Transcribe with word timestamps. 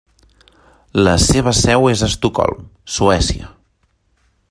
La 1.07 1.13
seva 1.25 1.53
seu 1.59 1.87
és 1.91 2.01
a 2.01 2.09
Estocolm, 2.13 2.67
Suècia. 2.97 3.55